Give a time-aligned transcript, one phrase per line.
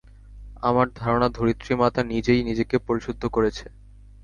[0.61, 3.65] আমার ধারণা, ধরিত্রিমাতা নিজেই নিজেকে পরিশুদ্ধ করছে।